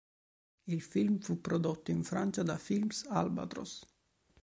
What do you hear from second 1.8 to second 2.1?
in